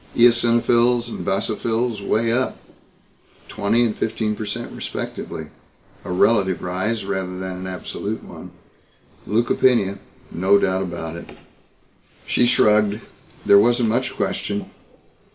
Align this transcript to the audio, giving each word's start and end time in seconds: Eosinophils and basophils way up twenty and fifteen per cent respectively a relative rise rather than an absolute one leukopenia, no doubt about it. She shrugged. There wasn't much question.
Eosinophils 0.15 1.09
and 1.09 1.23
basophils 1.23 2.01
way 2.01 2.31
up 2.31 2.57
twenty 3.47 3.83
and 3.85 3.95
fifteen 3.95 4.35
per 4.35 4.47
cent 4.47 4.71
respectively 4.71 5.49
a 6.03 6.11
relative 6.11 6.63
rise 6.63 7.05
rather 7.05 7.37
than 7.37 7.43
an 7.55 7.67
absolute 7.67 8.23
one 8.23 8.49
leukopenia, 9.27 9.99
no 10.31 10.57
doubt 10.57 10.81
about 10.81 11.15
it. 11.15 11.37
She 12.25 12.47
shrugged. 12.47 12.99
There 13.45 13.59
wasn't 13.59 13.89
much 13.89 14.15
question. 14.15 14.71